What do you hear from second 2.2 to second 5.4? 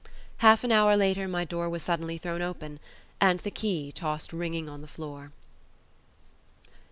open, and the key tossed ringing on the floor.